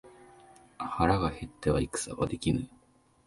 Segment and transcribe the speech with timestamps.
[0.79, 2.67] 腹が減っては戦はできぬ